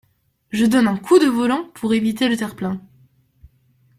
Je 0.49 0.65
donne 0.65 0.87
un 0.87 0.97
coup 0.97 1.19
de 1.19 1.27
volant 1.27 1.65
pour 1.75 1.93
éviter 1.93 2.27
le 2.27 2.35
terre-plein. 2.35 2.81